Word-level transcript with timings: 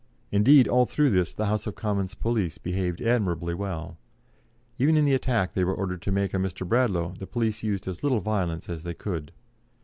Indeed, 0.31 0.67
all 0.67 0.87
through 0.87 1.11
this, 1.11 1.31
the 1.31 1.45
House 1.45 1.67
of 1.67 1.75
Commons 1.75 2.15
police 2.15 2.57
behaved 2.57 3.01
admirably 3.03 3.53
well. 3.53 3.99
Even 4.79 4.97
in 4.97 5.05
the 5.05 5.13
attack 5.13 5.53
they 5.53 5.63
were 5.63 5.75
ordered 5.75 6.01
to 6.01 6.11
make 6.11 6.33
on 6.33 6.41
Mr. 6.41 6.67
Bradlaugh, 6.67 7.13
the 7.19 7.27
police 7.27 7.61
used 7.61 7.87
as 7.87 8.01
little 8.01 8.19
violence 8.19 8.67
as 8.67 8.81
they 8.81 8.95
could. 8.95 9.31